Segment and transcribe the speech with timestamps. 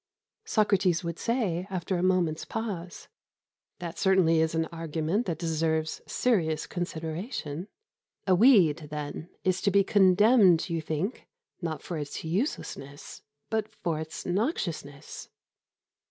[0.45, 3.07] Socrates would say, after a moment's pause:
[3.77, 7.67] "That certainly is an argument that deserves serious consideration.
[8.25, 11.27] A weed, then, is to be condemned, you think,
[11.61, 15.29] not for its uselessness, but for its noxiousness?"